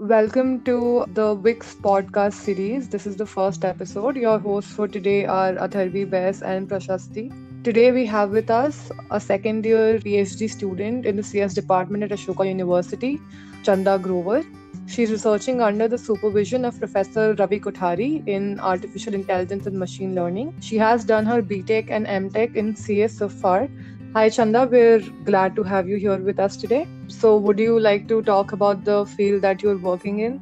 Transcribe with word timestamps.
Welcome 0.00 0.62
to 0.62 1.06
the 1.12 1.34
WiCS 1.34 1.74
podcast 1.80 2.34
series. 2.34 2.88
This 2.88 3.04
is 3.04 3.16
the 3.16 3.26
first 3.26 3.64
episode. 3.64 4.14
Your 4.14 4.38
hosts 4.38 4.72
for 4.72 4.86
today 4.86 5.26
are 5.26 5.54
Atharvi 5.54 6.08
Bes 6.08 6.40
and 6.40 6.68
Prashasti. 6.68 7.24
Today 7.64 7.90
we 7.90 8.06
have 8.06 8.30
with 8.30 8.48
us 8.48 8.92
a 9.10 9.18
second 9.18 9.66
year 9.66 9.98
PhD 9.98 10.48
student 10.48 11.04
in 11.04 11.16
the 11.16 11.24
CS 11.24 11.52
department 11.52 12.04
at 12.04 12.10
Ashoka 12.10 12.46
University, 12.46 13.20
Chanda 13.64 13.98
Grover. 13.98 14.44
She's 14.86 15.10
researching 15.10 15.60
under 15.60 15.88
the 15.88 15.98
supervision 15.98 16.64
of 16.64 16.78
Professor 16.78 17.34
Ravi 17.34 17.58
Kothari 17.58 18.22
in 18.28 18.60
artificial 18.60 19.14
intelligence 19.14 19.66
and 19.66 19.76
machine 19.76 20.14
learning. 20.14 20.54
She 20.60 20.78
has 20.78 21.04
done 21.04 21.26
her 21.26 21.42
BTech 21.42 21.90
and 21.90 22.06
MTech 22.06 22.54
in 22.54 22.76
CS 22.76 23.14
so 23.14 23.28
far 23.28 23.68
Hi, 24.14 24.30
Chanda. 24.30 24.66
We're 24.66 25.00
glad 25.24 25.54
to 25.56 25.62
have 25.62 25.86
you 25.86 25.96
here 25.96 26.16
with 26.16 26.38
us 26.40 26.56
today. 26.56 26.88
So, 27.08 27.36
would 27.36 27.58
you 27.58 27.78
like 27.78 28.08
to 28.08 28.22
talk 28.22 28.52
about 28.52 28.82
the 28.84 29.04
field 29.04 29.42
that 29.42 29.62
you're 29.62 29.76
working 29.76 30.20
in? 30.20 30.40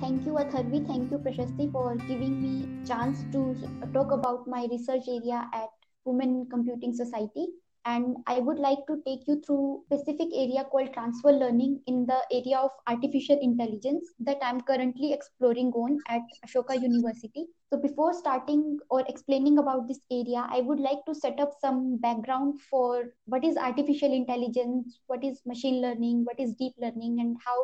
Thank 0.00 0.26
you, 0.26 0.32
Atharvi. 0.32 0.84
Thank 0.86 1.12
you, 1.12 1.18
Prashasti, 1.18 1.70
for 1.70 1.94
giving 1.94 2.42
me 2.42 2.84
chance 2.84 3.24
to 3.32 3.54
talk 3.94 4.10
about 4.10 4.48
my 4.48 4.66
research 4.70 5.04
area 5.08 5.48
at 5.54 5.68
Women 6.04 6.48
Computing 6.50 6.92
Society 6.92 7.46
and 7.84 8.16
I 8.26 8.38
would 8.40 8.58
like 8.58 8.78
to 8.88 9.00
take 9.06 9.26
you 9.26 9.40
through 9.46 9.82
specific 9.86 10.28
area 10.34 10.64
called 10.64 10.92
transfer 10.92 11.32
learning 11.32 11.80
in 11.86 12.06
the 12.06 12.20
area 12.32 12.58
of 12.58 12.70
artificial 12.86 13.38
intelligence 13.40 14.06
that 14.20 14.38
I'm 14.42 14.60
currently 14.60 15.12
exploring 15.12 15.72
on 15.72 15.98
at 16.08 16.22
Ashoka 16.46 16.80
University. 16.80 17.46
So 17.70 17.78
before 17.78 18.12
starting 18.14 18.78
or 18.90 19.04
explaining 19.08 19.58
about 19.58 19.88
this 19.88 20.00
area, 20.10 20.46
I 20.50 20.60
would 20.60 20.80
like 20.80 21.04
to 21.06 21.14
set 21.14 21.40
up 21.40 21.52
some 21.60 21.98
background 21.98 22.60
for 22.70 23.14
what 23.26 23.44
is 23.44 23.56
artificial 23.56 24.12
intelligence, 24.12 25.00
what 25.06 25.24
is 25.24 25.40
machine 25.46 25.80
learning, 25.80 26.24
what 26.24 26.40
is 26.40 26.54
deep 26.54 26.74
learning, 26.78 27.20
and 27.20 27.36
how 27.44 27.58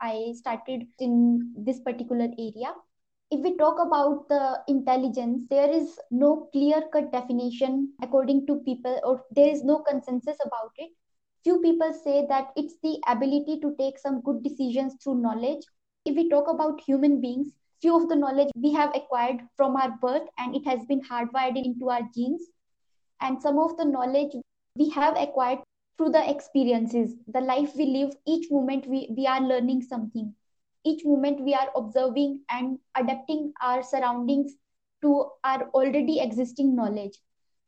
I 0.00 0.32
started 0.36 0.86
in 1.00 1.54
this 1.56 1.80
particular 1.80 2.28
area 2.38 2.72
if 3.30 3.40
we 3.40 3.56
talk 3.56 3.78
about 3.78 4.28
the 4.28 4.62
intelligence, 4.68 5.42
there 5.50 5.70
is 5.70 5.98
no 6.10 6.48
clear 6.52 6.82
cut 6.92 7.12
definition 7.12 7.92
according 8.02 8.46
to 8.46 8.56
people, 8.60 8.98
or 9.04 9.22
there 9.30 9.48
is 9.48 9.64
no 9.64 9.80
consensus 9.80 10.36
about 10.44 10.72
it. 10.76 10.92
Few 11.44 11.60
people 11.60 11.92
say 11.92 12.26
that 12.28 12.52
it's 12.56 12.76
the 12.82 12.98
ability 13.06 13.60
to 13.60 13.74
take 13.78 13.98
some 13.98 14.22
good 14.22 14.42
decisions 14.42 14.94
through 15.02 15.20
knowledge. 15.20 15.62
If 16.04 16.16
we 16.16 16.28
talk 16.30 16.48
about 16.48 16.80
human 16.80 17.20
beings, 17.20 17.52
few 17.80 17.96
of 17.96 18.08
the 18.08 18.16
knowledge 18.16 18.48
we 18.56 18.72
have 18.72 18.94
acquired 18.94 19.40
from 19.56 19.76
our 19.76 19.90
birth 20.00 20.28
and 20.38 20.56
it 20.56 20.64
has 20.66 20.84
been 20.86 21.02
hardwired 21.02 21.62
into 21.62 21.90
our 21.90 22.02
genes. 22.14 22.42
And 23.20 23.40
some 23.42 23.58
of 23.58 23.76
the 23.76 23.84
knowledge 23.84 24.32
we 24.74 24.88
have 24.90 25.16
acquired 25.16 25.60
through 25.96 26.10
the 26.10 26.30
experiences, 26.30 27.14
the 27.26 27.40
life 27.40 27.74
we 27.76 27.86
live, 27.86 28.14
each 28.26 28.50
moment 28.50 28.86
we, 28.86 29.12
we 29.16 29.26
are 29.26 29.40
learning 29.40 29.82
something 29.82 30.34
each 30.84 31.04
moment 31.04 31.40
we 31.40 31.54
are 31.54 31.70
observing 31.76 32.40
and 32.50 32.78
adapting 32.96 33.52
our 33.62 33.82
surroundings 33.82 34.54
to 35.02 35.26
our 35.44 35.68
already 35.70 36.20
existing 36.20 36.74
knowledge. 36.74 37.18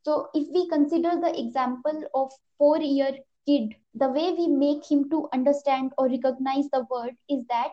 So 0.04 0.28
if 0.34 0.48
we 0.52 0.68
consider 0.68 1.20
the 1.20 1.38
example 1.38 2.02
of 2.14 2.32
four 2.58 2.80
year 2.80 3.18
kid 3.46 3.74
the 3.94 4.08
way 4.08 4.32
we 4.32 4.46
make 4.46 4.90
him 4.90 5.08
to 5.10 5.28
understand 5.32 5.92
or 5.98 6.08
recognize 6.08 6.68
the 6.70 6.86
word 6.90 7.16
is 7.28 7.44
that 7.48 7.72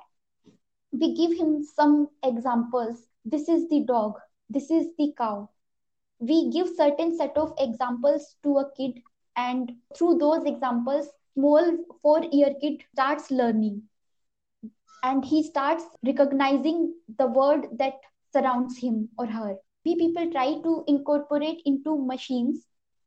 we 0.92 1.14
give 1.16 1.38
him 1.38 1.64
some 1.64 2.08
examples. 2.24 3.08
This 3.26 3.48
is 3.50 3.70
the 3.70 3.82
dog. 3.82 4.14
This 4.50 4.72
is 4.72 4.88
the 4.98 5.14
cow. 5.18 5.50
We 6.20 6.50
give 6.50 6.68
certain 6.76 7.16
set 7.16 7.38
of 7.38 7.54
examples 7.60 8.36
to 8.44 8.58
a 8.58 8.72
kid 8.76 9.02
and 9.36 9.74
through 9.96 10.18
those 10.18 10.46
examples 10.46 11.10
small 11.34 11.78
four 12.02 12.24
year 12.32 12.54
kid 12.60 12.82
starts 12.94 13.30
learning 13.30 13.84
and 15.08 15.24
he 15.24 15.42
starts 15.44 15.86
recognizing 16.06 16.94
the 17.18 17.28
word 17.28 17.68
that 17.78 17.94
surrounds 18.34 18.78
him 18.78 19.10
or 19.18 19.26
her. 19.26 19.56
We 19.86 19.96
people 19.96 20.32
try 20.32 20.48
to 20.64 20.84
incorporate 20.88 21.62
into 21.66 21.98
machines 21.98 22.66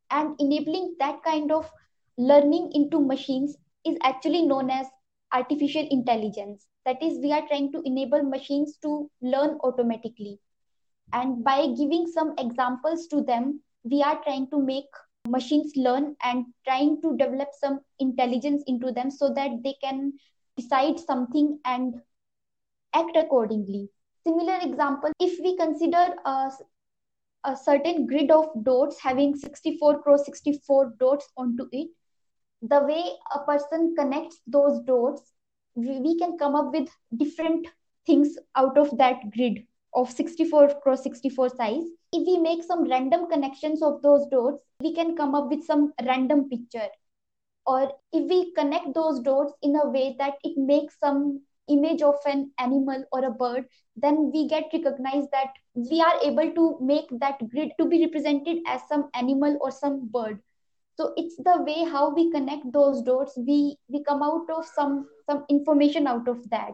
and 0.09 0.35
enabling 0.39 0.95
that 0.99 1.21
kind 1.23 1.51
of 1.51 1.69
learning 2.17 2.71
into 2.73 2.99
machines 2.99 3.55
is 3.85 3.97
actually 4.03 4.41
known 4.41 4.71
as 4.71 4.87
artificial 5.31 5.87
intelligence. 5.91 6.65
That 6.85 7.01
is, 7.03 7.19
we 7.19 7.31
are 7.31 7.47
trying 7.47 7.71
to 7.73 7.81
enable 7.85 8.23
machines 8.23 8.77
to 8.81 9.09
learn 9.21 9.59
automatically. 9.63 10.39
And 11.13 11.43
by 11.43 11.67
giving 11.77 12.07
some 12.07 12.33
examples 12.39 13.07
to 13.07 13.21
them, 13.21 13.61
we 13.83 14.01
are 14.01 14.21
trying 14.23 14.49
to 14.49 14.61
make 14.61 14.89
machines 15.27 15.73
learn 15.75 16.15
and 16.23 16.45
trying 16.65 16.99
to 17.03 17.15
develop 17.17 17.49
some 17.59 17.81
intelligence 17.99 18.63
into 18.65 18.91
them 18.91 19.11
so 19.11 19.31
that 19.33 19.51
they 19.63 19.75
can 19.83 20.13
decide 20.61 20.99
something 20.99 21.59
and 21.65 21.95
act 22.93 23.15
accordingly. 23.15 23.89
Similar 24.23 24.59
example, 24.61 25.11
if 25.19 25.39
we 25.41 25.57
consider 25.57 26.15
a, 26.25 26.51
a 27.43 27.55
certain 27.55 28.05
grid 28.05 28.31
of 28.31 28.49
dots 28.63 28.99
having 28.99 29.35
64 29.35 30.03
cross 30.03 30.25
64 30.25 30.93
dots 30.99 31.27
onto 31.37 31.67
it, 31.71 31.89
the 32.61 32.81
way 32.81 33.03
a 33.35 33.39
person 33.39 33.95
connects 33.97 34.39
those 34.45 34.81
dots, 34.83 35.33
we, 35.73 35.99
we 35.99 36.17
can 36.19 36.37
come 36.37 36.55
up 36.55 36.71
with 36.71 36.89
different 37.17 37.67
things 38.05 38.37
out 38.55 38.77
of 38.77 38.95
that 38.97 39.31
grid 39.31 39.65
of 39.93 40.11
64 40.11 40.79
cross 40.81 41.03
64 41.03 41.49
size. 41.49 41.83
If 42.13 42.27
we 42.27 42.37
make 42.37 42.63
some 42.63 42.87
random 42.87 43.29
connections 43.29 43.81
of 43.81 44.01
those 44.01 44.27
dots, 44.27 44.61
we 44.79 44.93
can 44.93 45.15
come 45.15 45.33
up 45.33 45.49
with 45.49 45.63
some 45.63 45.93
random 46.05 46.49
picture 46.49 46.89
or 47.65 47.91
if 48.11 48.29
we 48.29 48.53
connect 48.53 48.93
those 48.93 49.19
dots 49.19 49.53
in 49.61 49.75
a 49.75 49.89
way 49.89 50.15
that 50.19 50.33
it 50.43 50.57
makes 50.57 50.99
some 50.99 51.41
image 51.67 52.01
of 52.01 52.15
an 52.25 52.51
animal 52.59 53.03
or 53.11 53.25
a 53.25 53.31
bird 53.31 53.65
then 53.95 54.31
we 54.33 54.47
get 54.47 54.65
recognized 54.73 55.29
that 55.31 55.53
we 55.73 56.01
are 56.01 56.19
able 56.23 56.51
to 56.53 56.77
make 56.81 57.07
that 57.19 57.37
grid 57.49 57.71
to 57.79 57.85
be 57.85 58.03
represented 58.05 58.57
as 58.67 58.81
some 58.87 59.09
animal 59.13 59.57
or 59.61 59.71
some 59.71 60.07
bird. 60.07 60.39
So 60.95 61.13
it's 61.17 61.35
the 61.37 61.61
way 61.61 61.83
how 61.89 62.13
we 62.13 62.31
connect 62.31 62.71
those 62.73 63.01
dots. 63.01 63.37
We 63.37 63.77
we 63.87 64.03
come 64.03 64.21
out 64.21 64.49
of 64.49 64.65
some 64.65 65.07
some 65.29 65.45
information 65.49 66.07
out 66.07 66.27
of 66.27 66.49
that. 66.49 66.73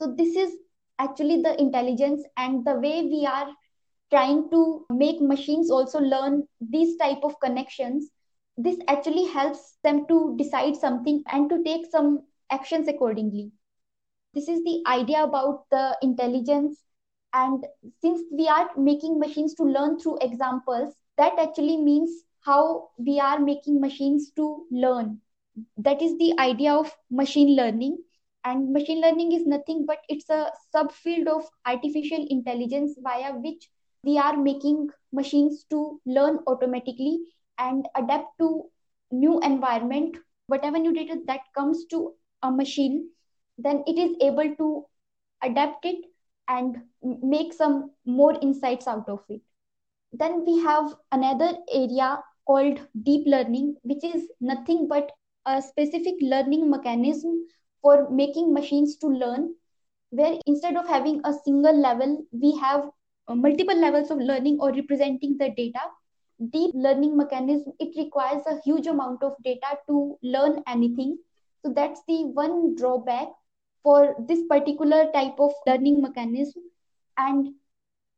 So 0.00 0.14
this 0.16 0.36
is 0.36 0.56
actually 0.98 1.42
the 1.42 1.58
intelligence 1.60 2.22
and 2.36 2.64
the 2.64 2.74
way 2.74 3.02
we 3.02 3.26
are 3.26 3.48
trying 4.10 4.50
to 4.50 4.86
make 4.90 5.20
machines 5.20 5.70
also 5.70 5.98
learn 5.98 6.46
these 6.60 6.96
type 6.96 7.18
of 7.22 7.38
connections 7.40 8.10
this 8.56 8.78
actually 8.88 9.26
helps 9.26 9.76
them 9.82 10.06
to 10.08 10.36
decide 10.36 10.76
something 10.76 11.22
and 11.32 11.48
to 11.50 11.62
take 11.64 11.86
some 11.90 12.22
actions 12.50 12.88
accordingly. 12.88 13.52
This 14.34 14.48
is 14.48 14.62
the 14.64 14.82
idea 14.86 15.24
about 15.24 15.64
the 15.70 15.96
intelligence. 16.02 16.80
And 17.32 17.64
since 18.00 18.22
we 18.32 18.48
are 18.48 18.70
making 18.76 19.18
machines 19.18 19.54
to 19.54 19.64
learn 19.64 19.98
through 19.98 20.18
examples 20.20 20.94
that 21.16 21.38
actually 21.38 21.76
means 21.76 22.24
how 22.40 22.90
we 22.98 23.20
are 23.20 23.38
making 23.38 23.80
machines 23.80 24.30
to 24.32 24.66
learn. 24.70 25.20
That 25.76 26.02
is 26.02 26.18
the 26.18 26.34
idea 26.38 26.72
of 26.72 26.92
machine 27.10 27.56
learning. 27.56 27.98
And 28.44 28.72
machine 28.72 29.00
learning 29.00 29.32
is 29.32 29.46
nothing 29.46 29.86
but 29.86 29.98
it's 30.08 30.28
a 30.28 30.50
subfield 30.74 31.28
of 31.28 31.44
artificial 31.64 32.26
intelligence 32.28 32.98
via 33.00 33.32
which 33.34 33.70
we 34.02 34.18
are 34.18 34.36
making 34.36 34.90
machines 35.12 35.64
to 35.70 36.00
learn 36.04 36.40
automatically 36.46 37.20
and 37.58 37.86
adapt 37.96 38.38
to 38.38 38.64
new 39.10 39.40
environment. 39.40 40.16
Whatever 40.46 40.78
new 40.78 40.92
data 40.92 41.20
that 41.26 41.40
comes 41.54 41.84
to 41.86 42.14
a 42.42 42.50
machine 42.50 43.08
then 43.58 43.82
it 43.86 43.98
is 43.98 44.16
able 44.20 44.54
to 44.56 44.84
adapt 45.42 45.84
it 45.84 46.04
and 46.48 46.76
make 47.22 47.52
some 47.52 47.90
more 48.04 48.36
insights 48.42 48.86
out 48.86 49.08
of 49.08 49.20
it. 49.28 49.40
Then 50.12 50.44
we 50.44 50.58
have 50.60 50.94
another 51.12 51.56
area 51.72 52.22
called 52.46 52.80
deep 53.02 53.26
learning 53.26 53.76
which 53.82 54.04
is 54.04 54.28
nothing 54.40 54.88
but 54.88 55.10
a 55.46 55.62
specific 55.62 56.14
learning 56.20 56.70
mechanism 56.70 57.46
for 57.82 58.10
making 58.10 58.52
machines 58.52 58.96
to 58.98 59.06
learn 59.08 59.54
where 60.10 60.38
instead 60.46 60.76
of 60.76 60.86
having 60.88 61.20
a 61.24 61.32
single 61.32 61.76
level 61.76 62.24
we 62.32 62.56
have 62.58 62.90
uh, 63.28 63.34
multiple 63.34 63.76
levels 63.76 64.10
of 64.10 64.18
learning 64.18 64.58
or 64.60 64.72
representing 64.72 65.36
the 65.38 65.50
data 65.50 65.80
deep 66.50 66.72
learning 66.74 67.16
mechanism 67.16 67.72
it 67.78 67.96
requires 67.96 68.42
a 68.46 68.60
huge 68.64 68.86
amount 68.86 69.22
of 69.22 69.34
data 69.44 69.78
to 69.88 70.18
learn 70.22 70.62
anything. 70.66 71.18
So 71.64 71.72
that's 71.74 72.00
the 72.06 72.24
one 72.24 72.74
drawback 72.74 73.28
for 73.82 74.14
this 74.28 74.42
particular 74.48 75.10
type 75.12 75.38
of 75.38 75.52
learning 75.66 76.02
mechanism. 76.02 76.62
And 77.16 77.54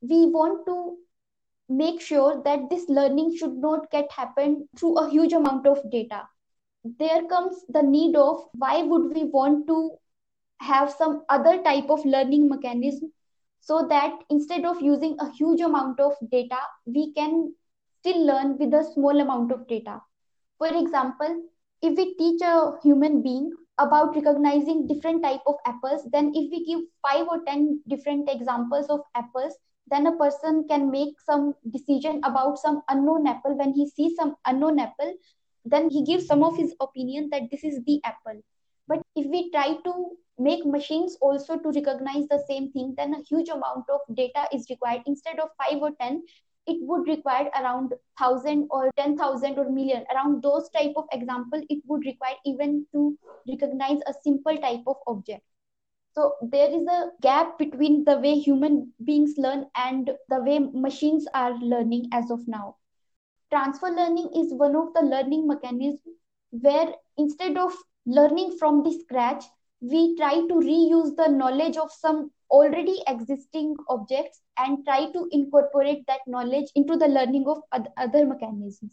we 0.01 0.27
want 0.27 0.67
to 0.67 0.97
make 1.69 2.01
sure 2.01 2.43
that 2.45 2.71
this 2.71 2.89
learning 2.89 3.37
should 3.37 3.57
not 3.57 3.91
get 3.91 4.11
happen 4.13 4.69
through 4.79 4.99
a 4.99 5.11
huge 5.11 5.33
amount 5.33 5.67
of 5.67 5.79
data. 5.91 6.23
There 6.85 7.25
comes 7.27 7.65
the 7.69 7.83
need 7.83 8.15
of 8.17 8.45
why 8.55 8.83
would 8.83 9.15
we 9.15 9.25
want 9.25 9.67
to 9.67 9.97
have 10.61 10.91
some 10.93 11.25
other 11.29 11.63
type 11.63 11.91
of 11.91 12.05
learning 12.05 12.49
mechanism 12.49 13.13
so 13.61 13.87
that 13.89 14.13
instead 14.31 14.65
of 14.65 14.81
using 14.81 15.17
a 15.19 15.31
huge 15.33 15.61
amount 15.61 16.01
of 16.01 16.13
data 16.31 16.59
we 16.87 17.13
can 17.13 17.53
still 18.07 18.25
learn 18.25 18.57
with 18.59 18.73
a 18.73 18.85
small 18.95 19.21
amount 19.21 19.51
of 19.51 19.67
data. 19.67 20.01
For 20.59 20.69
example, 20.69 21.43
if 21.83 21.97
we 21.97 22.15
teach 22.15 22.41
a 22.41 22.75
human 22.83 23.23
being 23.23 23.51
about 23.79 24.15
recognizing 24.15 24.87
different 24.87 25.23
type 25.23 25.41
of 25.47 25.57
apples 25.67 26.09
then 26.13 26.33
if 26.35 26.51
we 26.51 26.65
give 26.65 26.81
5 27.03 27.27
or 27.29 27.45
10 27.45 27.83
different 27.89 28.31
examples 28.31 28.87
of 28.87 29.01
apples 29.15 29.55
then 29.89 30.07
a 30.07 30.17
person 30.17 30.65
can 30.69 30.91
make 30.91 31.21
some 31.21 31.55
decision 31.71 32.21
about 32.25 32.59
some 32.59 32.81
unknown 32.89 33.27
apple. 33.27 33.57
When 33.57 33.73
he 33.75 33.89
sees 33.91 34.17
some 34.17 34.37
unknown 34.47 34.79
apple 34.79 35.13
then 35.65 35.91
he 35.91 36.05
gives 36.05 36.27
some 36.27 36.45
of 36.45 36.57
his 36.57 36.75
opinion 36.81 37.29
that 37.33 37.51
this 37.51 37.65
is 37.65 37.83
the 37.85 38.01
apple. 38.05 38.41
But 38.89 39.03
if 39.17 39.27
we 39.27 39.51
try 39.51 39.79
to 39.85 40.11
make 40.39 40.65
machines 40.65 41.17
also 41.21 41.59
to 41.59 41.69
recognize 41.71 42.29
the 42.29 42.43
same 42.49 42.71
thing 42.73 42.95
then 42.97 43.15
a 43.15 43.23
huge 43.29 43.49
amount 43.49 43.91
of 43.91 44.01
data 44.15 44.47
is 44.53 44.71
required. 44.71 45.03
Instead 45.07 45.41
of 45.41 45.49
5 45.71 45.83
or 45.83 45.91
10 46.01 46.23
it 46.67 46.79
would 46.83 47.09
require 47.09 47.51
around 47.61 47.91
1000 48.19 48.69
or 48.71 48.91
10000 48.97 49.59
or 49.59 49.71
million. 49.71 50.05
Around 50.13 50.43
those 50.43 50.69
type 50.71 50.95
of 50.97 51.05
example 51.13 51.63
it 51.69 51.83
would 51.87 52.05
require 52.05 52.35
even 52.45 52.87
to 52.93 53.17
recognize 53.49 54.01
a 54.07 54.15
simple 54.23 54.57
type 54.57 54.83
of 54.87 54.97
object. 55.07 55.43
So 56.15 56.35
there 56.41 56.71
is 56.71 56.87
a 56.87 57.11
gap 57.21 57.59
between 57.59 58.05
the 58.05 58.19
way 58.19 58.39
human 58.39 58.93
beings 59.05 59.35
learn 59.37 59.67
and 59.77 60.11
the 60.29 60.41
way 60.43 60.59
machines 60.59 61.27
are 61.35 61.55
learning 61.59 62.09
as 62.13 62.31
of 62.31 62.49
now. 62.49 62.77
Transfer 63.51 63.91
learning 63.91 64.31
is 64.35 64.55
one 64.55 64.75
of 64.75 64.95
the 64.95 65.03
learning 65.03 65.47
mechanisms 65.47 66.01
where 66.51 66.95
instead 67.19 67.59
of 67.59 67.73
learning 68.07 68.57
from 68.59 68.83
the 68.83 68.93
scratch 68.93 69.45
we 69.91 70.17
try 70.17 70.35
to 70.35 70.55
reuse 70.55 71.17
the 71.17 71.29
knowledge 71.29 71.77
of 71.77 71.91
some 71.93 72.31
already 72.51 73.03
existing 73.07 73.77
objects 73.89 74.41
and 74.59 74.85
try 74.85 75.11
to 75.13 75.29
incorporate 75.33 76.07
that 76.07 76.21
knowledge 76.27 76.71
into 76.75 76.97
the 76.97 77.09
learning 77.09 77.45
of 77.47 77.63
other 77.97 78.27
mechanisms. 78.27 78.93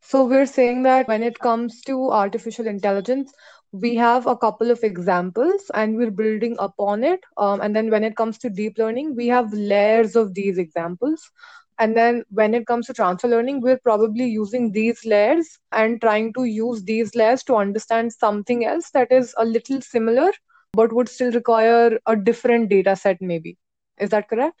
So, 0.00 0.24
we're 0.24 0.46
saying 0.46 0.82
that 0.84 1.08
when 1.08 1.22
it 1.22 1.38
comes 1.38 1.82
to 1.82 2.10
artificial 2.10 2.66
intelligence, 2.66 3.32
we 3.72 3.96
have 3.96 4.26
a 4.26 4.36
couple 4.36 4.70
of 4.70 4.82
examples 4.82 5.70
and 5.74 5.96
we're 5.96 6.10
building 6.10 6.56
upon 6.58 7.04
it. 7.04 7.20
Um, 7.36 7.60
and 7.60 7.74
then 7.74 7.90
when 7.90 8.04
it 8.04 8.16
comes 8.16 8.38
to 8.38 8.50
deep 8.50 8.78
learning, 8.78 9.16
we 9.16 9.26
have 9.28 9.52
layers 9.52 10.16
of 10.16 10.34
these 10.34 10.58
examples. 10.58 11.30
And 11.78 11.96
then 11.96 12.24
when 12.30 12.54
it 12.54 12.66
comes 12.66 12.86
to 12.86 12.94
transfer 12.94 13.28
learning, 13.28 13.60
we're 13.60 13.78
probably 13.78 14.24
using 14.26 14.72
these 14.72 15.04
layers 15.04 15.58
and 15.72 16.00
trying 16.00 16.32
to 16.34 16.44
use 16.44 16.82
these 16.82 17.14
layers 17.14 17.42
to 17.44 17.56
understand 17.56 18.12
something 18.12 18.64
else 18.64 18.90
that 18.90 19.12
is 19.12 19.34
a 19.38 19.44
little 19.44 19.80
similar 19.80 20.30
but 20.72 20.92
would 20.92 21.08
still 21.08 21.32
require 21.32 21.98
a 22.06 22.16
different 22.16 22.68
data 22.68 22.96
set 22.96 23.20
maybe. 23.20 23.56
Is 23.98 24.10
that 24.10 24.28
correct? 24.28 24.60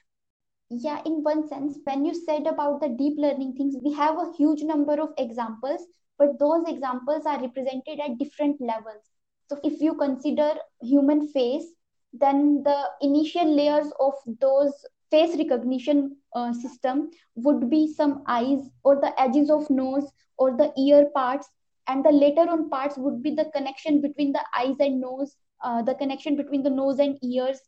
Yeah 0.70 1.02
in 1.04 1.22
one 1.22 1.46
sense 1.48 1.78
when 1.84 2.04
you 2.04 2.14
said 2.14 2.46
about 2.46 2.80
the 2.80 2.88
deep 2.88 3.14
learning 3.18 3.54
things 3.54 3.76
we 3.82 3.92
have 3.92 4.16
a 4.18 4.32
huge 4.36 4.62
number 4.62 5.00
of 5.00 5.12
examples 5.18 5.86
but 6.18 6.38
those 6.38 6.66
examples 6.68 7.26
are 7.26 7.40
represented 7.40 8.00
at 8.00 8.18
different 8.18 8.60
levels. 8.60 9.02
So 9.48 9.58
if 9.64 9.80
you 9.80 9.94
consider 9.94 10.54
human 10.80 11.28
face 11.28 11.66
then 12.12 12.62
the 12.64 12.90
initial 13.00 13.54
layers 13.54 13.92
of 14.00 14.14
those 14.40 14.72
face 15.10 15.36
recognition 15.36 16.16
uh, 16.34 16.52
system 16.52 17.10
would 17.34 17.70
be 17.70 17.92
some 17.92 18.22
eyes 18.26 18.60
or 18.84 18.96
the 18.96 19.12
edges 19.20 19.50
of 19.50 19.68
nose 19.70 20.10
or 20.36 20.56
the 20.56 20.72
ear 20.78 21.08
parts. 21.14 21.48
And 21.86 22.04
the 22.04 22.12
later 22.12 22.42
on 22.42 22.68
parts 22.68 22.96
would 22.98 23.22
be 23.22 23.34
the 23.34 23.50
connection 23.54 24.00
between 24.02 24.32
the 24.32 24.44
eyes 24.56 24.76
and 24.78 25.00
nose 25.00 25.34
uh, 25.62 25.82
the 25.82 25.94
connection 25.94 26.36
between 26.36 26.62
the 26.62 26.70
nose 26.70 26.98
and 26.98 27.18
ears. 27.22 27.58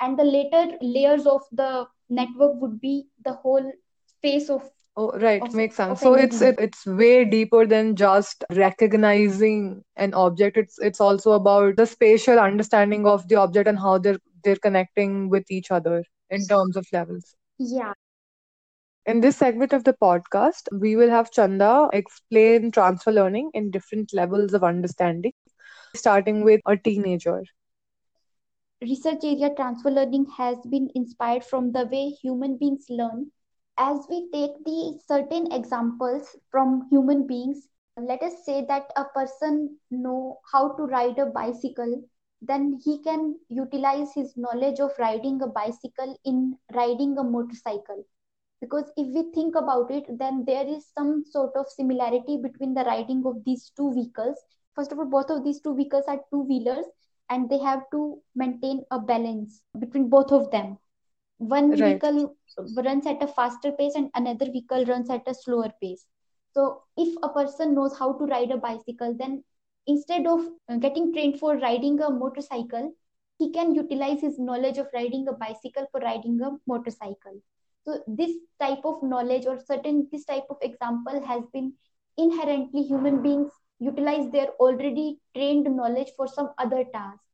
And 0.00 0.18
the 0.18 0.24
later 0.24 0.78
layers 0.80 1.26
of 1.26 1.42
the 1.52 1.86
network 2.08 2.60
would 2.60 2.80
be 2.80 3.08
the 3.24 3.32
whole 3.32 3.72
space 4.06 4.48
of 4.48 4.68
Oh, 4.96 5.12
right, 5.18 5.40
of, 5.40 5.54
makes 5.54 5.76
sense. 5.76 6.00
So 6.00 6.14
it's 6.14 6.42
it, 6.42 6.56
it's 6.58 6.84
way 6.84 7.24
deeper 7.24 7.64
than 7.64 7.94
just 7.94 8.44
recognizing 8.50 9.84
an 9.96 10.12
object. 10.14 10.56
It's 10.56 10.78
it's 10.80 11.00
also 11.00 11.32
about 11.32 11.76
the 11.76 11.86
spatial 11.86 12.40
understanding 12.40 13.06
of 13.06 13.26
the 13.28 13.36
object 13.36 13.68
and 13.68 13.78
how 13.78 13.98
they're 13.98 14.18
they're 14.42 14.56
connecting 14.56 15.28
with 15.30 15.48
each 15.48 15.70
other 15.70 16.02
in 16.30 16.46
terms 16.46 16.76
of 16.76 16.86
levels. 16.92 17.36
Yeah. 17.58 17.94
In 19.06 19.20
this 19.20 19.36
segment 19.36 19.72
of 19.72 19.84
the 19.84 19.92
podcast, 19.92 20.68
we 20.72 20.96
will 20.96 21.10
have 21.10 21.30
Chanda 21.30 21.88
explain 21.92 22.70
transfer 22.70 23.12
learning 23.12 23.50
in 23.54 23.70
different 23.70 24.12
levels 24.14 24.54
of 24.54 24.64
understanding 24.64 25.32
starting 25.94 26.42
with 26.44 26.60
a 26.66 26.76
teenager. 26.76 27.42
Research 28.82 29.24
area 29.24 29.54
transfer 29.54 29.90
learning 29.90 30.26
has 30.36 30.58
been 30.66 30.90
inspired 30.94 31.44
from 31.44 31.72
the 31.72 31.86
way 31.86 32.10
human 32.10 32.56
beings 32.56 32.86
learn. 32.90 33.30
As 33.78 34.06
we 34.10 34.30
take 34.30 34.64
the 34.64 34.98
certain 35.06 35.50
examples 35.52 36.36
from 36.50 36.88
human 36.90 37.26
beings, 37.26 37.68
let 37.96 38.22
us 38.22 38.44
say 38.44 38.64
that 38.66 38.90
a 38.96 39.04
person 39.04 39.78
know 39.90 40.40
how 40.52 40.72
to 40.74 40.82
ride 40.84 41.18
a 41.18 41.26
bicycle, 41.26 42.02
then 42.42 42.78
he 42.84 43.02
can 43.02 43.38
utilize 43.48 44.12
his 44.14 44.36
knowledge 44.36 44.80
of 44.80 44.92
riding 44.98 45.40
a 45.42 45.46
bicycle 45.46 46.18
in 46.24 46.56
riding 46.74 47.16
a 47.18 47.24
motorcycle. 47.24 48.04
Because 48.60 48.90
if 48.96 49.06
we 49.14 49.30
think 49.32 49.54
about 49.56 49.90
it 49.90 50.04
then 50.18 50.44
there 50.46 50.66
is 50.66 50.86
some 50.96 51.24
sort 51.24 51.54
of 51.56 51.68
similarity 51.68 52.36
between 52.38 52.74
the 52.74 52.84
riding 52.84 53.22
of 53.26 53.44
these 53.44 53.70
two 53.76 53.92
vehicles. 53.92 54.38
First 54.74 54.92
of 54.92 54.98
all 54.98 55.06
both 55.06 55.30
of 55.30 55.44
these 55.44 55.60
two 55.60 55.74
vehicles 55.74 56.04
are 56.08 56.20
two 56.30 56.42
wheelers 56.42 56.86
and 57.30 57.48
they 57.48 57.58
have 57.58 57.82
to 57.92 58.20
maintain 58.34 58.84
a 58.90 58.98
balance 58.98 59.62
between 59.78 60.08
both 60.08 60.32
of 60.32 60.50
them. 60.50 60.78
One 61.38 61.76
right. 61.78 62.00
vehicle 62.00 62.36
runs 62.84 63.06
at 63.06 63.22
a 63.22 63.26
faster 63.26 63.72
pace 63.72 63.94
and 63.94 64.10
another 64.14 64.46
vehicle 64.46 64.84
runs 64.86 65.10
at 65.10 65.26
a 65.28 65.34
slower 65.34 65.72
pace. 65.80 66.06
So 66.52 66.82
if 66.96 67.14
a 67.22 67.28
person 67.28 67.74
knows 67.74 67.96
how 67.98 68.12
to 68.14 68.24
ride 68.24 68.50
a 68.50 68.56
bicycle 68.58 69.14
then 69.18 69.44
instead 69.90 70.26
of 70.26 70.40
uh, 70.68 70.76
getting 70.86 71.12
trained 71.12 71.38
for 71.40 71.56
riding 71.66 72.00
a 72.00 72.10
motorcycle 72.22 72.92
he 73.38 73.50
can 73.52 73.74
utilize 73.74 74.20
his 74.20 74.38
knowledge 74.38 74.78
of 74.78 74.88
riding 74.94 75.26
a 75.28 75.38
bicycle 75.44 75.86
for 75.92 76.00
riding 76.00 76.40
a 76.48 76.50
motorcycle 76.74 77.40
so 77.84 77.98
this 78.06 78.36
type 78.60 78.84
of 78.84 79.02
knowledge 79.02 79.46
or 79.46 79.58
certain 79.58 80.06
this 80.12 80.24
type 80.24 80.46
of 80.50 80.56
example 80.70 81.20
has 81.26 81.42
been 81.52 81.72
inherently 82.18 82.82
human 82.82 83.22
beings 83.22 83.52
utilize 83.78 84.30
their 84.30 84.48
already 84.66 85.18
trained 85.34 85.66
knowledge 85.76 86.10
for 86.16 86.26
some 86.28 86.50
other 86.58 86.84
task. 86.92 87.24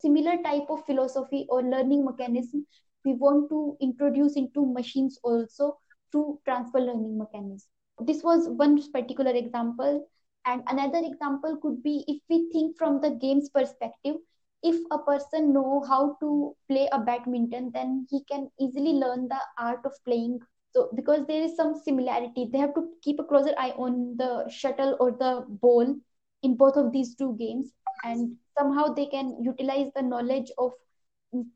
Similar 0.00 0.42
type 0.42 0.70
of 0.70 0.84
philosophy 0.86 1.46
or 1.48 1.62
learning 1.62 2.04
mechanism 2.04 2.66
we 3.04 3.14
want 3.14 3.48
to 3.50 3.76
introduce 3.80 4.36
into 4.36 4.64
machines 4.72 5.18
also 5.22 5.78
through 6.12 6.40
transfer 6.44 6.80
learning 6.80 7.18
mechanism. 7.18 7.68
This 8.00 8.22
was 8.22 8.48
one 8.48 8.80
particular 8.92 9.32
example. 9.32 10.06
And 10.44 10.62
another 10.66 11.00
example 11.04 11.56
could 11.62 11.82
be 11.82 12.04
if 12.08 12.20
we 12.28 12.48
think 12.52 12.76
from 12.78 13.00
the 13.00 13.10
game's 13.10 13.48
perspective, 13.50 14.16
if 14.62 14.76
a 14.90 14.98
person 14.98 15.52
know 15.52 15.84
how 15.88 16.16
to 16.20 16.54
play 16.68 16.88
a 16.92 16.98
badminton, 16.98 17.70
then 17.72 18.06
he 18.10 18.24
can 18.24 18.50
easily 18.60 18.92
learn 18.92 19.28
the 19.28 19.40
art 19.58 19.80
of 19.84 19.92
playing. 20.04 20.40
So 20.72 20.90
because 20.94 21.26
there 21.26 21.42
is 21.42 21.56
some 21.56 21.74
similarity 21.74 22.48
they 22.52 22.58
have 22.58 22.74
to 22.74 22.88
keep 23.02 23.18
a 23.18 23.24
closer 23.24 23.54
eye 23.58 23.72
on 23.76 24.16
the 24.16 24.48
shuttle 24.48 24.96
or 25.00 25.12
the 25.12 25.44
ball 25.48 25.96
in 26.42 26.56
both 26.56 26.76
of 26.76 26.92
these 26.92 27.14
two 27.14 27.36
games. 27.38 27.72
And 28.04 28.36
somehow 28.58 28.94
they 28.94 29.06
can 29.06 29.36
utilize 29.42 29.90
the 29.94 30.02
knowledge 30.02 30.50
of 30.58 30.72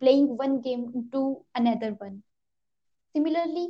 playing 0.00 0.36
one 0.36 0.60
game 0.60 1.08
to 1.12 1.44
another 1.54 1.92
one. 1.98 2.22
Similarly 3.14 3.68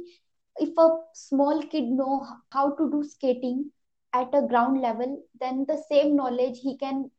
if 0.57 0.77
a 0.79 0.99
small 1.15 1.63
kid 1.63 1.85
know 1.85 2.27
how 2.51 2.71
to 2.77 2.91
do 2.91 3.03
skating 3.05 3.71
at 4.15 4.35
a 4.35 4.43
ground 4.47 4.81
level 4.81 5.23
then 5.41 5.65
the 5.69 5.77
same 5.91 6.17
knowledge 6.17 6.61
he 6.61 6.77
can 6.79 7.11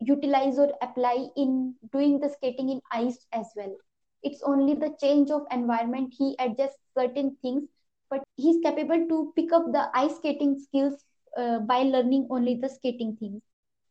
utilize 0.00 0.58
or 0.58 0.72
apply 0.82 1.28
in 1.36 1.74
doing 1.92 2.18
the 2.20 2.28
skating 2.28 2.68
in 2.70 2.80
ice 2.92 3.26
as 3.32 3.46
well. 3.56 3.74
It's 4.22 4.42
only 4.42 4.74
the 4.74 4.94
change 5.00 5.30
of 5.30 5.46
environment 5.50 6.14
he 6.18 6.36
adjusts 6.38 6.78
certain 6.96 7.36
things 7.42 7.68
but 8.10 8.22
he's 8.36 8.60
capable 8.62 9.06
to 9.08 9.32
pick 9.36 9.52
up 9.52 9.72
the 9.72 9.90
ice 9.94 10.16
skating 10.16 10.58
skills 10.58 11.04
uh, 11.38 11.60
by 11.60 11.82
learning 11.82 12.28
only 12.30 12.56
the 12.56 12.68
skating 12.68 13.16
things. 13.16 13.42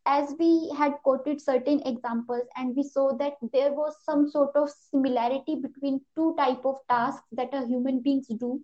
As 0.05 0.35
we 0.39 0.69
had 0.77 0.93
quoted 1.03 1.41
certain 1.41 1.81
examples 1.85 2.43
and 2.55 2.75
we 2.75 2.83
saw 2.83 3.13
that 3.17 3.33
there 3.53 3.73
was 3.73 3.95
some 4.03 4.29
sort 4.29 4.55
of 4.55 4.69
similarity 4.69 5.55
between 5.55 6.01
two 6.15 6.35
type 6.37 6.65
of 6.65 6.75
tasks 6.89 7.27
that 7.33 7.53
a 7.53 7.65
human 7.67 8.01
beings 8.01 8.27
do 8.39 8.61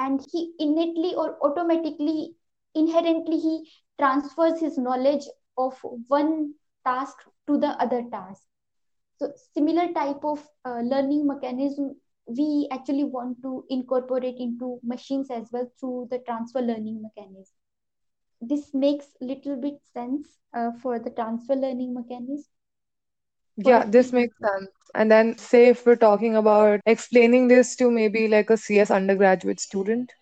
and 0.00 0.20
he 0.32 0.52
innately 0.58 1.14
or 1.14 1.38
automatically 1.42 2.34
inherently 2.74 3.38
he 3.38 3.70
transfers 3.98 4.60
his 4.60 4.78
knowledge 4.78 5.24
of 5.58 5.78
one 6.08 6.54
task 6.86 7.16
to 7.46 7.58
the 7.58 7.68
other 7.84 8.02
task 8.10 8.42
so 9.16 9.32
similar 9.54 9.92
type 9.92 10.24
of 10.24 10.46
uh, 10.64 10.80
learning 10.80 11.26
mechanism 11.26 11.94
we 12.36 12.68
actually 12.70 13.04
want 13.04 13.42
to 13.42 13.64
incorporate 13.70 14.36
into 14.38 14.78
machines 14.82 15.30
as 15.30 15.48
well 15.52 15.70
through 15.78 16.08
the 16.10 16.18
transfer 16.20 16.60
learning 16.60 17.02
mechanism. 17.02 17.54
This 18.40 18.72
makes 18.72 19.06
little 19.20 19.60
bit 19.60 19.74
sense 19.92 20.28
uh, 20.54 20.70
for 20.82 20.98
the 20.98 21.10
transfer 21.10 21.54
learning 21.54 21.94
mechanism. 21.94 22.46
Yeah, 23.56 23.84
this 23.84 24.12
makes 24.12 24.34
sense. 24.38 24.70
And 24.94 25.10
then, 25.10 25.36
say 25.36 25.68
if 25.68 25.84
we're 25.84 25.96
talking 25.96 26.36
about 26.36 26.80
explaining 26.86 27.48
this 27.48 27.76
to 27.76 27.90
maybe 27.90 28.28
like 28.28 28.48
a 28.50 28.56
CS 28.56 28.90
undergraduate 28.90 29.60
student. 29.60 30.12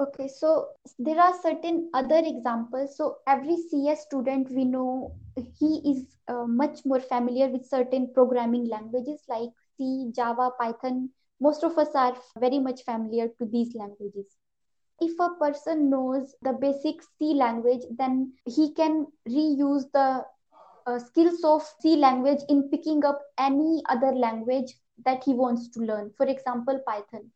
Okay, 0.00 0.26
so 0.26 0.70
there 0.98 1.20
are 1.20 1.40
certain 1.40 1.88
other 1.94 2.20
examples. 2.24 2.96
So 2.96 3.18
every 3.28 3.56
CS 3.56 4.02
student 4.02 4.50
we 4.50 4.64
know 4.64 5.14
he 5.36 5.80
is 5.88 6.16
uh, 6.26 6.46
much 6.46 6.84
more 6.84 6.98
familiar 6.98 7.48
with 7.48 7.64
certain 7.64 8.12
programming 8.12 8.64
languages 8.68 9.22
like 9.28 9.50
C, 9.76 10.10
Java, 10.12 10.50
Python. 10.58 11.10
Most 11.40 11.62
of 11.62 11.78
us 11.78 11.94
are 11.94 12.16
very 12.40 12.58
much 12.58 12.82
familiar 12.82 13.28
to 13.38 13.46
these 13.46 13.76
languages. 13.76 14.26
If 15.00 15.16
a 15.20 15.30
person 15.40 15.90
knows 15.90 16.34
the 16.42 16.54
basic 16.54 16.96
C 17.18 17.34
language, 17.34 17.82
then 17.96 18.32
he 18.46 18.74
can 18.74 19.06
reuse 19.28 19.84
the 19.92 20.24
uh, 20.86 20.98
skills 20.98 21.44
of 21.44 21.62
C 21.80 21.94
language 21.94 22.40
in 22.48 22.68
picking 22.68 23.04
up 23.04 23.20
any 23.38 23.80
other 23.88 24.10
language 24.10 24.74
that 25.04 25.22
he 25.22 25.34
wants 25.34 25.68
to 25.70 25.80
learn. 25.80 26.10
For 26.16 26.26
example, 26.26 26.80
Python 26.84 27.30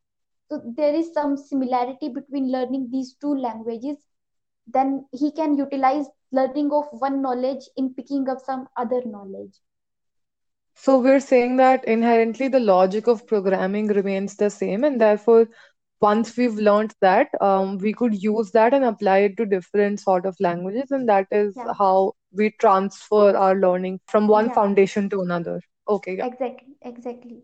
so 0.49 0.63
there 0.77 0.95
is 0.95 1.13
some 1.13 1.37
similarity 1.37 2.09
between 2.09 2.51
learning 2.51 2.89
these 2.91 3.15
two 3.21 3.35
languages. 3.35 3.99
Then 4.67 5.07
he 5.13 5.31
can 5.31 5.57
utilize 5.57 6.07
learning 6.33 6.71
of 6.73 6.87
one 6.91 7.21
knowledge 7.23 7.65
in 7.77 7.95
picking 7.95 8.29
up 8.29 8.39
some 8.45 8.67
other 8.77 9.03
knowledge. 9.05 9.55
So 10.75 11.01
we're 11.01 11.21
saying 11.21 11.57
that 11.57 11.85
inherently 11.87 12.49
the 12.49 12.61
logic 12.61 13.09
of 13.09 13.27
programming 13.27 13.89
remains 13.89 14.37
the 14.37 14.49
same, 14.49 14.85
and 14.85 15.01
therefore, 15.01 15.49
once 16.01 16.37
we've 16.37 16.55
learned 16.55 16.95
that, 17.01 17.29
um, 17.41 17.79
we 17.79 17.93
could 17.93 18.23
use 18.23 18.53
that 18.53 18.73
and 18.73 18.85
apply 18.85 19.19
it 19.19 19.37
to 19.39 19.47
different 19.47 19.99
sort 20.01 20.25
of 20.25 20.37
languages, 20.39 20.93
and 20.93 21.09
that 21.09 21.27
is 21.33 21.55
yeah. 21.57 21.73
how 21.77 22.13
we 22.33 22.51
transfer 22.61 23.37
our 23.37 23.57
learning 23.57 23.99
from 24.07 24.29
one 24.29 24.47
yeah. 24.47 24.55
foundation 24.55 25.11
to 25.11 25.21
another. 25.21 25.61
Okay, 25.89 26.17
yeah. 26.19 26.27
exactly 26.27 26.77
exactly 26.83 27.43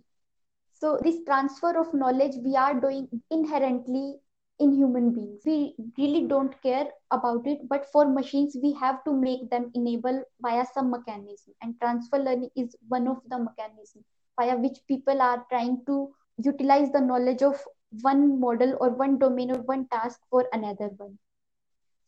so 0.80 0.98
this 1.02 1.16
transfer 1.24 1.78
of 1.78 1.94
knowledge 1.94 2.34
we 2.44 2.56
are 2.56 2.78
doing 2.78 3.08
inherently 3.30 4.18
in 4.58 4.72
human 4.72 5.12
beings. 5.12 5.42
We 5.46 5.74
really 5.96 6.26
don't 6.26 6.60
care 6.62 6.88
about 7.10 7.46
it 7.46 7.68
but 7.68 7.86
for 7.92 8.06
machines 8.06 8.56
we 8.62 8.72
have 8.74 9.02
to 9.04 9.12
make 9.12 9.48
them 9.50 9.70
enable 9.74 10.24
via 10.40 10.66
some 10.74 10.90
mechanism. 10.90 11.54
And 11.62 11.74
transfer 11.80 12.18
learning 12.18 12.50
is 12.56 12.76
one 12.88 13.08
of 13.08 13.18
the 13.28 13.38
mechanisms 13.38 14.04
via 14.38 14.56
which 14.56 14.78
people 14.88 15.22
are 15.22 15.46
trying 15.48 15.82
to 15.86 16.12
utilize 16.38 16.90
the 16.92 17.00
knowledge 17.00 17.42
of 17.42 17.60
one 18.02 18.40
model 18.40 18.76
or 18.80 18.90
one 18.90 19.18
domain 19.18 19.52
or 19.52 19.62
one 19.62 19.86
task 19.88 20.20
for 20.28 20.46
another 20.52 20.88
one. 20.96 21.18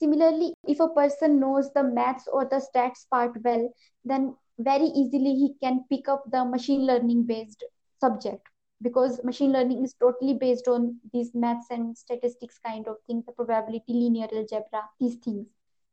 Similarly, 0.00 0.52
if 0.64 0.80
a 0.80 0.88
person 0.88 1.40
knows 1.40 1.72
the 1.72 1.82
maths 1.82 2.28
or 2.30 2.44
the 2.44 2.56
stats 2.56 3.08
part 3.08 3.32
well, 3.42 3.72
then 4.04 4.36
very 4.58 4.86
easily 4.86 5.34
he 5.34 5.54
can 5.62 5.84
pick 5.88 6.08
up 6.08 6.24
the 6.30 6.44
machine 6.44 6.84
learning 6.84 7.22
based 7.22 7.64
subject 8.00 8.46
because 8.82 9.22
machine 9.24 9.52
learning 9.52 9.84
is 9.84 9.94
totally 9.94 10.34
based 10.34 10.68
on 10.68 10.98
these 11.12 11.34
maths 11.34 11.66
and 11.70 11.96
statistics 11.96 12.58
kind 12.64 12.86
of 12.88 12.96
things, 13.06 13.24
the 13.26 13.32
probability, 13.32 13.92
linear 13.92 14.28
algebra, 14.32 14.88
these 15.00 15.16
things. 15.16 15.46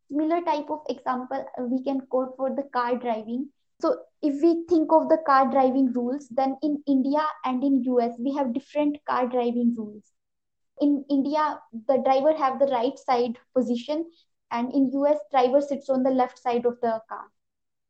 Similar 0.09 0.41
type 0.41 0.69
of 0.69 0.81
example 0.89 1.45
uh, 1.57 1.63
we 1.63 1.83
can 1.83 2.01
quote 2.01 2.35
for 2.37 2.49
the 2.55 2.63
car 2.73 2.95
driving. 2.97 3.49
So 3.81 3.97
if 4.21 4.41
we 4.41 4.65
think 4.69 4.91
of 4.91 5.09
the 5.09 5.17
car 5.25 5.49
driving 5.49 5.91
rules, 5.93 6.27
then 6.29 6.57
in 6.61 6.83
India 6.87 7.25
and 7.45 7.63
in 7.63 7.83
US 7.83 8.15
we 8.19 8.33
have 8.35 8.53
different 8.53 8.97
car 9.05 9.27
driving 9.27 9.73
rules 9.77 10.13
in 10.81 11.05
India, 11.09 11.59
the 11.87 11.97
driver 12.03 12.33
have 12.35 12.59
the 12.59 12.67
right 12.67 12.97
side 12.97 13.37
position, 13.55 14.09
and 14.51 14.71
in 14.73 14.91
US, 14.91 15.19
driver 15.31 15.61
sits 15.61 15.89
on 15.89 16.03
the 16.03 16.11
left 16.11 16.37
side 16.39 16.65
of 16.65 16.79
the 16.81 17.01
car. 17.09 17.25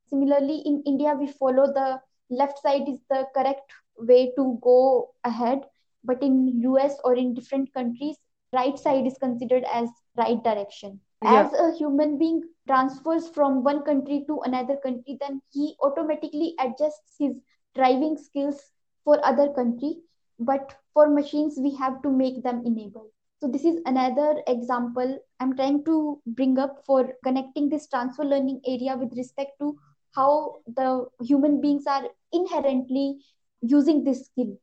Similarly, 0.09 0.59
in 0.65 0.83
India, 0.85 1.13
we 1.13 1.27
follow 1.27 1.67
the 1.67 2.01
left 2.29 2.59
side 2.59 2.87
is 2.87 2.99
the 3.09 3.25
correct 3.35 3.71
way 3.97 4.33
to 4.37 4.59
go 4.61 5.13
ahead, 5.23 5.61
but 6.03 6.21
in 6.21 6.61
US 6.61 6.97
or 7.03 7.15
in 7.15 7.33
different 7.33 7.73
countries, 7.73 8.17
right 8.51 8.77
side 8.77 9.07
is 9.07 9.17
considered 9.17 9.63
as 9.71 9.89
right 10.17 10.43
direction. 10.43 10.99
Yeah. 11.21 11.45
As 11.45 11.53
a 11.53 11.77
human 11.77 12.17
being 12.17 12.43
transfers 12.67 13.29
from 13.29 13.63
one 13.63 13.83
country 13.83 14.25
to 14.27 14.41
another 14.41 14.77
country, 14.77 15.17
then 15.19 15.41
he 15.51 15.75
automatically 15.81 16.55
adjusts 16.59 17.15
his 17.19 17.35
driving 17.75 18.17
skills 18.17 18.71
for 19.03 19.23
other 19.25 19.51
country 19.53 19.97
but 20.39 20.75
for 20.93 21.09
machines 21.09 21.55
we 21.57 21.75
have 21.75 22.01
to 22.01 22.09
make 22.09 22.43
them 22.43 22.61
enable 22.65 23.09
so 23.39 23.47
this 23.47 23.63
is 23.63 23.79
another 23.85 24.41
example 24.47 25.17
i'm 25.39 25.55
trying 25.55 25.83
to 25.83 26.21
bring 26.25 26.57
up 26.57 26.83
for 26.85 27.13
connecting 27.23 27.69
this 27.69 27.87
transfer 27.87 28.23
learning 28.23 28.59
area 28.67 28.95
with 28.95 29.15
respect 29.17 29.51
to 29.59 29.77
how 30.15 30.59
the 30.67 31.07
human 31.21 31.59
beings 31.61 31.85
are 31.87 32.03
inherently 32.31 33.19
using 33.61 34.03
this 34.03 34.25
skill 34.25 34.57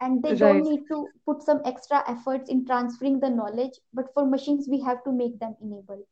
and 0.00 0.22
they 0.22 0.34
don't 0.34 0.62
need 0.62 0.88
to 0.88 1.12
put 1.24 1.42
some 1.42 1.60
extra 1.64 2.02
efforts 2.08 2.48
in 2.50 2.64
transferring 2.66 3.20
the 3.20 3.30
knowledge 3.30 3.80
but 3.92 4.12
for 4.14 4.26
machines 4.26 4.66
we 4.68 4.80
have 4.80 5.02
to 5.04 5.12
make 5.12 5.38
them 5.38 5.56
enable 5.60 6.04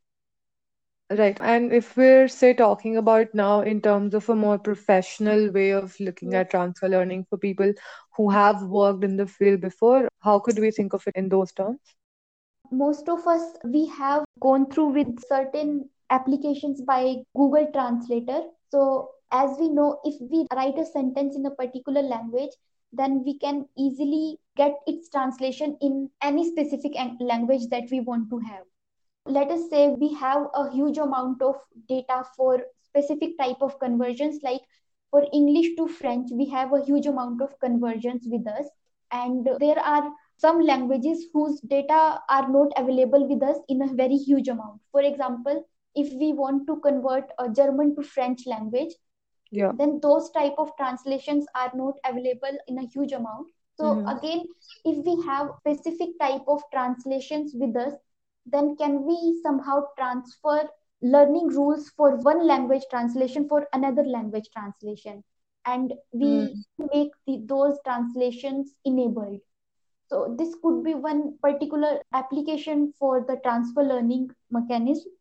Right. 1.09 1.37
And 1.41 1.71
if 1.73 1.95
we're, 1.97 2.27
say, 2.27 2.53
talking 2.53 2.97
about 2.97 3.33
now 3.33 3.61
in 3.61 3.81
terms 3.81 4.13
of 4.13 4.29
a 4.29 4.35
more 4.35 4.57
professional 4.57 5.51
way 5.51 5.71
of 5.71 5.99
looking 5.99 6.33
at 6.33 6.49
transfer 6.51 6.87
learning 6.89 7.25
for 7.29 7.37
people 7.37 7.73
who 8.17 8.29
have 8.29 8.63
worked 8.63 9.03
in 9.03 9.17
the 9.17 9.27
field 9.27 9.61
before, 9.61 10.07
how 10.19 10.39
could 10.39 10.59
we 10.59 10.71
think 10.71 10.93
of 10.93 11.07
it 11.07 11.15
in 11.15 11.29
those 11.29 11.51
terms? 11.53 11.79
most 12.71 13.07
of 13.09 13.27
us 13.27 13.43
we 13.63 13.85
have 13.87 14.23
gone 14.39 14.65
through 14.69 14.89
with 14.97 15.19
certain 15.27 15.89
applications 16.09 16.81
by 16.81 17.15
google 17.35 17.67
translator. 17.73 18.41
So 18.69 19.09
as 19.31 19.57
we 19.59 19.69
know 19.69 19.99
if 20.03 20.15
we 20.31 20.45
write 20.55 20.77
a 20.77 20.85
sentence 20.85 21.35
in 21.35 21.45
a 21.45 21.51
particular 21.51 22.01
language 22.01 22.51
then 22.93 23.23
we 23.25 23.37
can 23.37 23.65
easily 23.77 24.39
get 24.55 24.75
its 24.87 25.09
translation 25.09 25.77
in 25.81 26.09
any 26.21 26.49
specific 26.49 26.93
language 27.19 27.67
that 27.69 27.83
we 27.91 27.99
want 27.99 28.29
to 28.29 28.39
have. 28.39 28.63
Let 29.25 29.51
us 29.51 29.69
say 29.69 29.89
we 29.89 30.13
have 30.13 30.47
a 30.53 30.71
huge 30.71 30.97
amount 30.97 31.41
of 31.41 31.55
data 31.89 32.23
for 32.35 32.63
specific 32.83 33.37
type 33.37 33.57
of 33.61 33.77
conversions 33.79 34.39
like 34.41 34.61
for 35.11 35.25
english 35.33 35.75
to 35.77 35.87
french 35.87 36.29
we 36.31 36.45
have 36.49 36.73
a 36.73 36.83
huge 36.83 37.05
amount 37.05 37.41
of 37.41 37.59
conversions 37.59 38.23
with 38.25 38.47
us. 38.47 38.65
And 39.11 39.47
there 39.59 39.79
are 39.79 40.11
some 40.37 40.61
languages 40.61 41.25
whose 41.33 41.59
data 41.61 42.19
are 42.29 42.49
not 42.49 42.71
available 42.77 43.27
with 43.27 43.41
us 43.43 43.57
in 43.69 43.81
a 43.81 43.93
very 43.93 44.15
huge 44.15 44.47
amount. 44.47 44.81
For 44.91 45.01
example 45.01 45.65
if 46.03 46.13
we 46.23 46.33
want 46.33 46.67
to 46.67 46.75
convert 46.87 47.31
a 47.39 47.49
german 47.59 47.95
to 47.95 48.03
french 48.15 48.45
language 48.47 48.93
Yeah. 49.51 49.73
then 49.73 49.99
those 50.01 50.29
type 50.31 50.53
of 50.57 50.75
translations 50.77 51.45
are 51.55 51.71
not 51.75 51.95
available 52.05 52.57
in 52.67 52.77
a 52.79 52.87
huge 52.87 53.11
amount. 53.13 53.47
So 53.75 54.01
hmm 54.01 54.07
again 54.07 54.43
if 54.85 55.05
we 55.05 55.21
have 55.25 55.49
specific 55.59 56.09
type 56.19 56.43
of 56.47 56.61
translations 56.71 57.53
with 57.55 57.75
us 57.75 57.93
then 58.45 58.75
can 58.77 59.05
we 59.05 59.39
somehow 59.43 59.83
transfer 59.97 60.69
learning 61.01 61.47
rules 61.49 61.89
for 61.89 62.15
one 62.17 62.45
language 62.47 62.83
translation 62.89 63.47
for 63.47 63.67
another 63.73 64.03
language 64.03 64.49
translation? 64.53 65.23
And 65.65 65.93
we 66.11 66.55
Mm. 66.55 66.63
make 66.93 67.11
the, 67.27 67.43
those 67.45 67.77
translations 67.85 68.73
enabled. 68.85 69.41
So 70.07 70.35
this 70.37 70.55
could 70.61 70.83
be 70.83 70.93
one 70.95 71.37
particular 71.41 72.01
application 72.13 72.93
for 72.99 73.25
the 73.27 73.37
transfer 73.43 73.83
learning 73.83 74.29
mechanism 74.51 75.11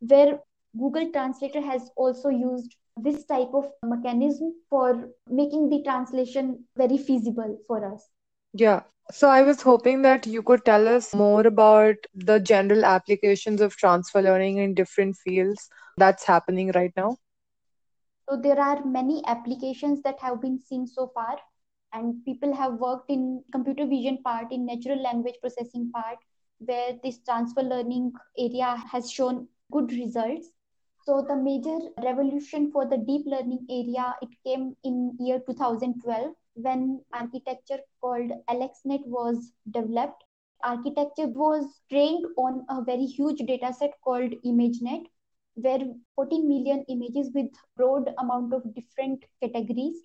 where 0.00 0.40
Google 0.78 1.10
Translator 1.10 1.60
has 1.60 1.90
also 1.96 2.28
used 2.28 2.76
this 2.96 3.24
type 3.24 3.50
of 3.54 3.70
mechanism 3.82 4.54
for 4.68 5.08
making 5.30 5.68
the 5.70 5.82
translation 5.82 6.64
very 6.76 6.98
feasible 6.98 7.58
for 7.66 7.92
us. 7.92 8.08
Yeah. 8.52 8.82
So 9.10 9.28
I 9.28 9.42
was 9.42 9.62
hoping 9.62 10.02
that 10.02 10.26
you 10.26 10.42
could 10.42 10.64
tell 10.64 10.86
us 10.86 11.14
more 11.14 11.46
about 11.46 11.96
the 12.14 12.38
general 12.40 12.84
applications 12.84 13.60
of 13.60 13.76
transfer 13.76 14.20
learning 14.20 14.58
in 14.58 14.74
different 14.74 15.16
fields 15.16 15.68
that's 15.96 16.24
happening 16.24 16.72
right 16.74 16.92
now. 16.96 17.16
So 18.28 18.36
there 18.36 18.60
are 18.60 18.84
many 18.84 19.22
applications 19.26 20.02
that 20.02 20.20
have 20.20 20.42
been 20.42 20.60
seen 20.60 20.86
so 20.86 21.10
far, 21.14 21.38
and 21.94 22.22
people 22.26 22.54
have 22.54 22.74
worked 22.74 23.10
in 23.10 23.42
computer 23.50 23.86
vision 23.86 24.18
part, 24.22 24.52
in 24.52 24.66
natural 24.66 25.02
language 25.02 25.36
processing 25.40 25.90
part, 25.90 26.18
where 26.58 26.92
this 27.02 27.20
transfer 27.24 27.62
learning 27.62 28.12
area 28.36 28.76
has 28.92 29.10
shown 29.10 29.48
good 29.70 29.92
results. 29.92 30.48
So 31.04 31.24
the 31.26 31.36
major 31.36 31.78
revolution 32.04 32.70
for 32.70 32.86
the 32.86 32.98
deep 32.98 33.22
learning 33.26 33.66
area 33.70 34.14
it 34.20 34.28
came 34.44 34.76
in 34.84 35.16
year 35.18 35.40
2012 35.46 36.34
when 36.54 37.00
architecture 37.12 37.78
called 38.00 38.30
AlexNet 38.50 39.06
was 39.06 39.52
developed. 39.70 40.22
Architecture 40.62 41.28
was 41.28 41.64
trained 41.88 42.26
on 42.36 42.66
a 42.68 42.82
very 42.82 43.06
huge 43.06 43.38
data 43.46 43.72
set 43.72 43.92
called 44.02 44.32
ImageNet 44.44 45.06
where 45.54 45.80
14 46.14 46.48
million 46.48 46.84
images 46.88 47.30
with 47.34 47.50
broad 47.76 48.10
amount 48.18 48.52
of 48.54 48.62
different 48.74 49.24
categories 49.42 49.96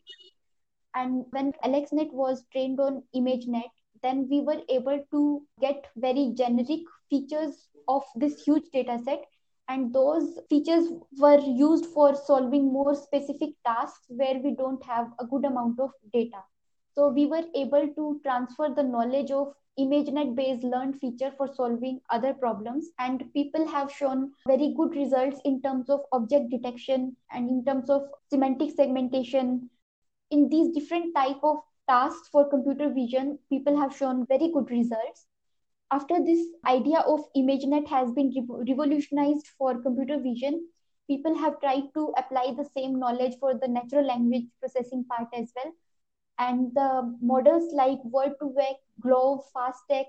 and 0.95 1.25
when 1.31 1.51
alexnet 1.63 2.11
was 2.11 2.43
trained 2.51 2.79
on 2.79 3.03
imagenet 3.15 3.69
then 4.01 4.27
we 4.29 4.41
were 4.41 4.61
able 4.69 4.99
to 5.11 5.45
get 5.61 5.85
very 5.95 6.31
generic 6.35 6.81
features 7.09 7.67
of 7.87 8.03
this 8.15 8.43
huge 8.43 8.63
data 8.73 8.99
set 9.05 9.23
and 9.69 9.93
those 9.93 10.39
features 10.49 10.87
were 11.17 11.39
used 11.39 11.85
for 11.87 12.15
solving 12.15 12.71
more 12.71 12.95
specific 12.95 13.51
tasks 13.65 14.05
where 14.09 14.39
we 14.39 14.55
don't 14.55 14.83
have 14.83 15.07
a 15.19 15.25
good 15.25 15.45
amount 15.45 15.79
of 15.79 15.91
data. 16.11 16.43
So 16.93 17.09
we 17.09 17.25
were 17.25 17.43
able 17.55 17.87
to 17.95 18.19
transfer 18.23 18.69
the 18.75 18.83
knowledge 18.83 19.31
of 19.31 19.53
ImageNet 19.79 20.35
based 20.35 20.63
learned 20.63 20.99
feature 20.99 21.31
for 21.37 21.47
solving 21.47 21.99
other 22.11 22.33
problems. 22.33 22.89
And 22.99 23.33
people 23.33 23.67
have 23.67 23.91
shown 23.91 24.31
very 24.47 24.75
good 24.77 24.95
results 24.95 25.39
in 25.45 25.61
terms 25.61 25.89
of 25.89 26.01
object 26.11 26.51
detection 26.51 27.15
and 27.31 27.49
in 27.49 27.65
terms 27.65 27.89
of 27.89 28.03
semantic 28.29 28.75
segmentation. 28.75 29.69
In 30.29 30.49
these 30.49 30.71
different 30.73 31.15
type 31.15 31.39
of 31.41 31.57
tasks 31.89 32.29
for 32.31 32.49
computer 32.49 32.89
vision 32.89 33.37
people 33.49 33.75
have 33.77 33.95
shown 33.95 34.25
very 34.27 34.49
good 34.53 34.69
results 34.71 35.25
after 35.95 36.19
this 36.27 36.45
idea 36.67 36.99
of 36.99 37.25
ImageNet 37.37 37.87
has 37.87 38.11
been 38.11 38.31
revolutionized 38.69 39.47
for 39.57 39.81
computer 39.81 40.19
vision 40.19 40.63
people 41.07 41.37
have 41.37 41.59
tried 41.59 41.83
to 41.93 42.13
apply 42.17 42.53
the 42.57 42.67
same 42.75 42.97
knowledge 42.99 43.35
for 43.39 43.53
the 43.53 43.67
natural 43.67 44.05
language 44.05 44.45
processing 44.59 45.05
part 45.05 45.27
as 45.33 45.51
well. 45.55 45.73
And 46.39 46.73
the 46.73 47.17
models 47.21 47.73
like 47.73 47.99
word2vec 48.03 48.75
GloVe 49.03 49.43
FastText 49.55 50.05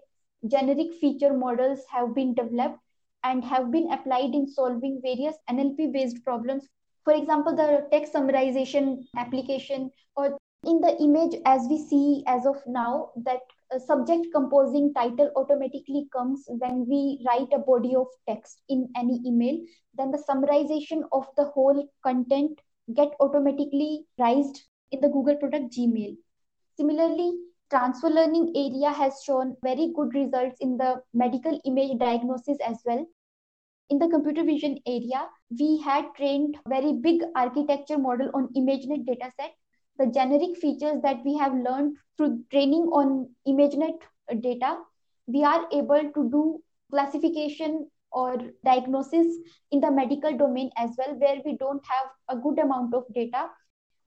generic 0.49 0.95
feature 1.01 1.33
models 1.33 1.81
have 1.91 2.15
been 2.15 2.35
developed 2.35 2.79
and 3.23 3.45
have 3.45 3.71
been 3.71 3.91
applied 3.91 4.35
in 4.35 4.47
solving 4.47 5.01
various 5.03 5.37
nlp 5.51 5.93
based 5.93 6.23
problems. 6.25 6.69
For 7.05 7.15
example 7.15 7.57
the 7.57 7.87
text 7.91 8.15
summarization 8.15 9.05
application 9.17 9.91
or 10.17 10.37
in 10.65 10.81
the 10.81 10.97
image 11.01 11.35
as 11.45 11.67
we 11.69 11.79
see 11.79 12.25
as 12.27 12.47
of 12.47 12.63
now 12.67 13.11
that 13.25 13.41
a 13.73 13.81
subject 13.81 14.27
composing 14.35 14.93
title 14.95 15.31
automatically 15.37 16.07
comes 16.13 16.45
when 16.49 16.87
we 16.89 17.25
write 17.27 17.49
a 17.53 17.59
body 17.59 17.95
of 17.95 18.07
text 18.29 18.61
in 18.69 18.89
any 18.97 19.21
email 19.27 19.59
then 19.97 20.11
the 20.11 20.23
summarization 20.29 21.03
of 21.13 21.27
the 21.37 21.45
whole 21.45 21.89
content 22.03 22.61
get 22.93 23.15
automatically 23.21 24.05
raised 24.19 24.63
in 24.91 25.01
the 25.01 25.09
Google 25.09 25.37
product 25.37 25.73
Gmail. 25.77 26.17
Similarly, 26.77 27.39
transfer 27.71 28.09
learning 28.09 28.53
area 28.55 28.91
has 28.91 29.23
shown 29.25 29.57
very 29.63 29.93
good 29.97 30.15
results 30.15 30.57
in 30.61 30.77
the 30.77 31.03
medical 31.15 31.59
image 31.65 31.99
diagnosis 31.99 32.59
as 32.67 32.79
well. 32.85 33.07
In 33.91 33.99
the 33.99 34.09
computer 34.09 34.45
vision 34.45 34.79
area, 34.87 35.29
we 35.59 35.81
had 35.81 36.07
trained 36.17 36.57
very 36.69 36.93
big 36.93 37.23
architecture 37.37 37.99
model 37.99 38.31
on 38.35 38.49
ImageNet 38.57 39.07
dataset. 39.07 39.53
The 39.99 40.07
generic 40.07 40.57
features 40.57 41.03
that 41.03 41.25
we 41.25 41.37
have 41.39 41.55
learned 41.55 41.97
through 42.17 42.45
training 42.51 42.83
on 42.93 43.31
ImageNet 43.47 44.01
data, 44.41 44.79
we 45.27 45.45
are 45.45 45.67
able 45.73 46.11
to 46.15 46.31
do 46.31 46.63
classification 46.91 47.91
or 48.13 48.39
diagnosis 48.65 49.27
in 49.71 49.81
the 49.81 49.91
medical 49.91 50.37
domain 50.37 50.71
as 50.77 50.91
well, 50.97 51.15
where 51.19 51.41
we 51.45 51.57
don't 51.57 51.83
have 51.87 52.37
a 52.37 52.41
good 52.41 52.59
amount 52.59 52.95
of 52.95 53.05
data 53.15 53.49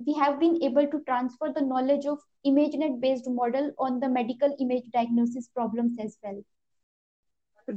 we 0.06 0.13
have 0.13 0.39
been 0.39 0.62
able 0.62 0.88
to 0.88 1.00
transfer 1.08 1.51
the 1.53 1.62
knowledge 1.62 2.06
of 2.06 2.20
ImageNet 2.46 3.01
based 3.01 3.27
model 3.27 3.72
on 3.79 4.00
the 4.00 4.10
medical 4.10 4.56
image 4.60 4.84
diagnosis 4.94 5.48
problems 5.48 5.98
as 6.00 6.17
well. 6.24 6.44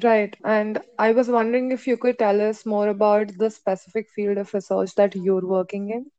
Right. 0.02 0.36
And 0.44 0.80
I 0.98 1.12
was 1.12 1.28
wondering 1.28 1.72
if 1.72 1.86
you 1.86 1.96
could 1.96 2.18
tell 2.18 2.40
us 2.40 2.64
more 2.66 2.88
about 2.88 3.32
the 3.38 3.50
specific 3.50 4.08
field 4.10 4.38
of 4.38 4.52
research 4.54 4.94
that 4.96 5.16
you're 5.16 5.46
working 5.46 5.90
in. 5.90 6.10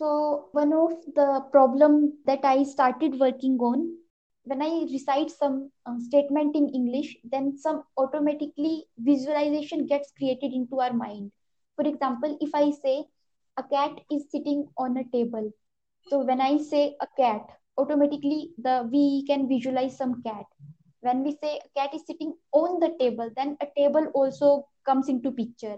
So, 0.00 0.48
one 0.52 0.72
of 0.72 0.92
the 1.14 1.44
problem 1.52 2.14
that 2.24 2.42
I 2.42 2.62
started 2.62 3.20
working 3.20 3.58
on 3.58 3.98
when 4.44 4.62
I 4.62 4.86
recite 4.90 5.30
some 5.30 5.70
uh, 5.84 5.98
statement 5.98 6.56
in 6.56 6.70
English, 6.70 7.18
then 7.24 7.58
some 7.58 7.84
automatically 7.98 8.86
visualization 8.96 9.86
gets 9.86 10.10
created 10.16 10.54
into 10.54 10.80
our 10.80 10.94
mind. 10.94 11.32
For 11.76 11.86
example, 11.86 12.38
if 12.40 12.54
I 12.54 12.70
say 12.70 13.04
a 13.58 13.62
cat 13.62 14.00
is 14.10 14.30
sitting 14.30 14.68
on 14.78 14.96
a 14.96 15.04
table. 15.12 15.52
So 16.08 16.24
when 16.24 16.40
i 16.40 16.56
say 16.56 16.96
a 17.02 17.06
cat 17.18 17.42
automatically 17.76 18.52
the 18.56 18.88
we 18.90 19.24
can 19.26 19.48
visualize 19.48 19.98
some 19.98 20.22
cat. 20.22 20.46
When 21.00 21.24
we 21.24 21.36
say 21.42 21.60
a 21.64 21.78
cat 21.78 21.94
is 21.94 22.06
sitting 22.06 22.34
on 22.52 22.80
the 22.80 22.96
table 22.98 23.30
then 23.36 23.58
a 23.60 23.66
table 23.76 24.06
also 24.14 24.66
comes 24.86 25.10
into 25.10 25.30
picture. 25.30 25.76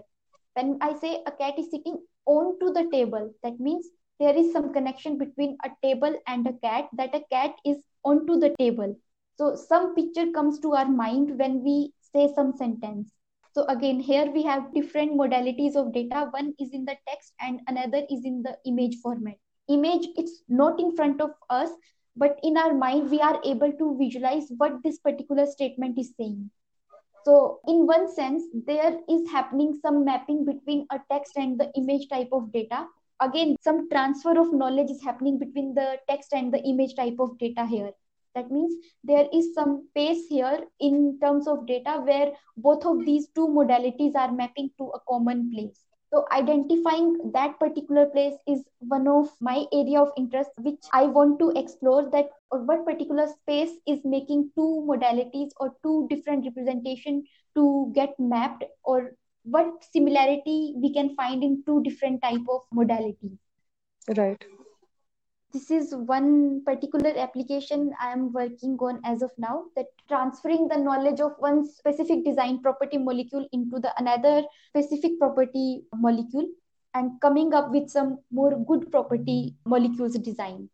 When 0.53 0.77
i 0.81 0.93
say 0.93 1.21
a 1.27 1.31
cat 1.31 1.59
is 1.59 1.69
sitting 1.71 1.97
onto 2.25 2.71
the 2.71 2.87
table 2.89 3.33
that 3.43 3.59
means 3.59 3.89
there 4.23 4.37
is 4.43 4.51
some 4.57 4.71
connection 4.77 5.17
between 5.23 5.57
a 5.69 5.71
table 5.87 6.19
and 6.27 6.47
a 6.47 6.53
cat 6.67 6.93
that 7.01 7.19
a 7.21 7.23
cat 7.35 7.65
is 7.73 7.81
onto 8.11 8.39
the 8.45 8.53
table 8.59 8.95
so 9.41 9.55
some 9.55 9.93
picture 9.95 10.29
comes 10.37 10.59
to 10.59 10.73
our 10.81 10.89
mind 11.01 11.37
when 11.43 11.61
we 11.67 11.77
say 12.13 12.29
some 12.35 12.53
sentence 12.63 13.13
so 13.53 13.65
again, 13.67 13.99
here 13.99 14.31
we 14.31 14.41
have 14.43 14.73
different 14.73 15.11
modalities 15.13 15.75
of 15.75 15.93
data. 15.93 16.27
One 16.31 16.55
is 16.59 16.73
in 16.73 16.85
the 16.85 16.95
text 17.07 17.33
and 17.39 17.61
another 17.67 18.01
is 18.09 18.25
in 18.25 18.41
the 18.41 18.57
image 18.65 18.95
format. 18.95 19.35
Image, 19.69 20.07
it's 20.17 20.41
not 20.49 20.79
in 20.79 20.95
front 20.95 21.21
of 21.21 21.29
us, 21.51 21.69
but 22.15 22.39
in 22.41 22.57
our 22.57 22.73
mind, 22.73 23.11
we 23.11 23.21
are 23.21 23.39
able 23.45 23.71
to 23.71 23.95
visualize 23.99 24.51
what 24.57 24.81
this 24.83 24.97
particular 24.97 25.45
statement 25.45 25.99
is 25.99 26.13
saying. 26.17 26.49
So 27.25 27.59
in 27.67 27.85
one 27.85 28.11
sense, 28.11 28.43
there 28.65 28.97
is 29.07 29.29
happening 29.29 29.77
some 29.83 30.03
mapping 30.03 30.45
between 30.45 30.87
a 30.91 30.99
text 31.11 31.33
and 31.37 31.59
the 31.59 31.71
image 31.77 32.09
type 32.09 32.29
of 32.31 32.51
data. 32.51 32.87
Again, 33.21 33.55
some 33.61 33.89
transfer 33.89 34.39
of 34.39 34.53
knowledge 34.53 34.89
is 34.89 35.03
happening 35.03 35.39
between 35.39 35.73
the 35.73 35.97
text 36.09 36.33
and 36.33 36.53
the 36.53 36.61
image 36.63 36.95
type 36.95 37.17
of 37.19 37.37
data 37.37 37.65
here. 37.65 37.91
That 38.35 38.49
means 38.49 38.73
there 39.03 39.27
is 39.31 39.53
some 39.53 39.87
pace 39.95 40.27
here 40.27 40.59
in 40.79 41.19
terms 41.21 41.47
of 41.47 41.67
data 41.67 42.01
where 42.03 42.33
both 42.57 42.85
of 42.85 43.05
these 43.05 43.27
two 43.35 43.47
modalities 43.47 44.15
are 44.15 44.31
mapping 44.31 44.71
to 44.79 44.85
a 44.85 44.99
common 45.07 45.51
place. 45.53 45.79
So 46.13 46.25
identifying 46.31 47.31
that 47.33 47.59
particular 47.59 48.05
place 48.05 48.35
is 48.47 48.63
one 48.79 49.07
of 49.07 49.31
my 49.41 49.65
area 49.73 49.99
of 49.99 50.11
interest 50.15 50.51
which 50.59 50.83
i 50.93 51.05
want 51.07 51.39
to 51.39 51.49
explore 51.61 52.07
that 52.11 52.29
or 52.51 52.59
what 52.65 52.85
particular 52.85 53.25
space 53.25 53.71
is 53.87 53.99
making 54.05 54.51
two 54.55 54.85
modalities 54.87 55.49
or 55.59 55.75
two 55.81 56.05
different 56.11 56.45
representation 56.45 57.23
to 57.55 57.91
get 57.95 58.13
mapped 58.19 58.63
or 58.83 59.15
what 59.43 59.83
similarity 59.91 60.73
we 60.77 60.93
can 60.93 61.15
find 61.15 61.43
in 61.43 61.63
two 61.65 61.81
different 61.83 62.21
type 62.21 62.41
of 62.49 62.61
modalities. 62.73 63.37
Right. 64.15 64.43
This 65.53 65.69
is 65.69 65.93
one 65.93 66.63
particular 66.65 67.13
application 67.15 67.91
i 68.01 68.11
am 68.11 68.33
working 68.33 68.75
on 68.79 68.99
as 69.05 69.21
of 69.21 69.29
now 69.37 69.65
that 69.75 69.85
transferring 70.07 70.67
the 70.67 70.77
knowledge 70.77 71.19
of 71.19 71.33
one 71.37 71.63
specific 71.63 72.25
design 72.25 72.59
property 72.63 72.97
molecule 72.97 73.47
into 73.51 73.79
the 73.79 73.93
another 73.99 74.41
specific 74.69 75.19
property 75.19 75.83
molecule 75.93 76.47
and 76.95 77.21
coming 77.21 77.53
up 77.53 77.69
with 77.69 77.87
some 77.87 78.17
more 78.31 78.57
good 78.65 78.91
property 78.91 79.55
molecules 79.65 80.17
design 80.17 80.67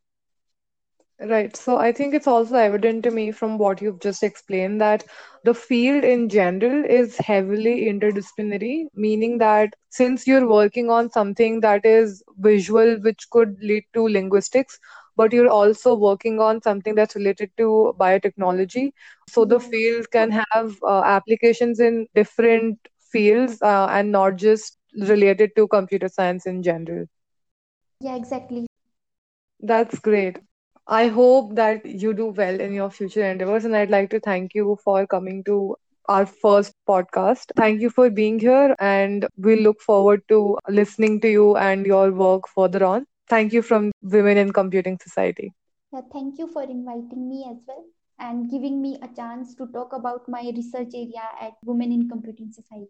Right. 1.21 1.55
So 1.55 1.77
I 1.77 1.91
think 1.91 2.13
it's 2.13 2.27
also 2.27 2.55
evident 2.55 3.03
to 3.03 3.11
me 3.11 3.31
from 3.31 3.57
what 3.57 3.81
you've 3.81 3.99
just 3.99 4.23
explained 4.23 4.81
that 4.81 5.03
the 5.43 5.53
field 5.53 6.03
in 6.03 6.29
general 6.29 6.83
is 6.85 7.17
heavily 7.17 7.85
interdisciplinary, 7.91 8.87
meaning 8.93 9.37
that 9.39 9.73
since 9.89 10.27
you're 10.27 10.47
working 10.47 10.89
on 10.89 11.09
something 11.11 11.59
that 11.61 11.85
is 11.85 12.23
visual, 12.37 12.97
which 13.01 13.29
could 13.31 13.57
lead 13.61 13.83
to 13.93 14.07
linguistics, 14.07 14.79
but 15.15 15.33
you're 15.33 15.49
also 15.49 15.93
working 15.95 16.39
on 16.39 16.61
something 16.61 16.95
that's 16.95 17.15
related 17.15 17.51
to 17.57 17.93
biotechnology. 17.99 18.91
So 19.27 19.45
the 19.45 19.59
field 19.59 20.09
can 20.11 20.31
have 20.31 20.75
uh, 20.83 21.01
applications 21.03 21.79
in 21.79 22.07
different 22.15 22.79
fields 23.11 23.61
uh, 23.61 23.87
and 23.89 24.11
not 24.11 24.37
just 24.37 24.77
related 24.97 25.51
to 25.57 25.67
computer 25.67 26.07
science 26.07 26.45
in 26.45 26.63
general. 26.63 27.05
Yeah, 28.01 28.15
exactly. 28.15 28.67
That's 29.61 29.99
great. 29.99 30.39
I 30.89 31.07
hope 31.07 31.55
that 31.55 31.85
you 31.85 32.13
do 32.13 32.27
well 32.27 32.59
in 32.59 32.73
your 32.73 32.89
future 32.89 33.23
endeavors. 33.23 33.65
And 33.65 33.75
I'd 33.75 33.91
like 33.91 34.09
to 34.11 34.19
thank 34.19 34.55
you 34.55 34.77
for 34.83 35.07
coming 35.07 35.43
to 35.45 35.75
our 36.07 36.25
first 36.25 36.73
podcast. 36.87 37.51
Thank 37.55 37.81
you 37.81 37.89
for 37.89 38.09
being 38.09 38.39
here. 38.39 38.75
And 38.79 39.27
we 39.37 39.61
look 39.61 39.81
forward 39.81 40.23
to 40.29 40.57
listening 40.67 41.21
to 41.21 41.29
you 41.29 41.57
and 41.57 41.85
your 41.85 42.11
work 42.11 42.47
further 42.49 42.83
on. 42.85 43.05
Thank 43.29 43.53
you 43.53 43.61
from 43.61 43.91
Women 44.01 44.37
in 44.37 44.51
Computing 44.51 44.99
Society. 45.01 45.53
Yeah, 45.93 46.01
thank 46.11 46.39
you 46.39 46.47
for 46.47 46.63
inviting 46.63 47.29
me 47.29 47.45
as 47.49 47.57
well 47.67 47.85
and 48.19 48.49
giving 48.49 48.81
me 48.81 48.99
a 49.01 49.07
chance 49.15 49.55
to 49.55 49.67
talk 49.67 49.93
about 49.93 50.27
my 50.27 50.51
research 50.55 50.93
area 50.95 51.23
at 51.39 51.53
Women 51.63 51.91
in 51.91 52.09
Computing 52.09 52.51
Society. 52.51 52.89